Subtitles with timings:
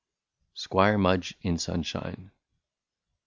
[0.55, 2.31] 190 SQUIRE MUDGE IN SUNSHINE.